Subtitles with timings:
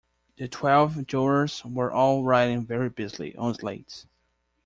[0.37, 4.07] The twelve jurors were all writing very busily on slates.